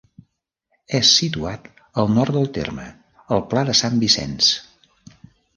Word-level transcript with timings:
És 0.99 1.11
situat 1.17 1.69
al 2.03 2.09
nord 2.15 2.35
del 2.37 2.49
terme, 2.57 2.87
al 3.37 3.47
pla 3.53 3.67
de 3.71 3.79
Sant 3.85 4.03
Vicenç. 4.07 4.53